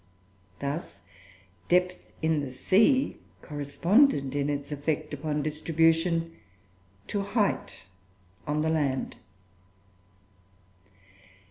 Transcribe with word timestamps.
Thus 0.59 1.01
depth 1.69 1.97
in 2.23 2.39
the 2.39 2.49
sea 2.49 3.19
corresponded 3.43 4.33
in 4.35 4.49
its 4.49 4.71
effect 4.71 5.13
upon 5.13 5.43
distribution 5.43 6.35
to 7.05 7.21
height 7.21 7.83
on 8.47 8.61
the 8.61 8.71
land. 8.71 9.17